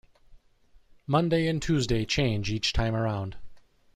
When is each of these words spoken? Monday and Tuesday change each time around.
Monday 1.05 1.45
and 1.45 1.61
Tuesday 1.61 2.05
change 2.05 2.49
each 2.49 2.73
time 2.73 2.95
around. 2.95 3.37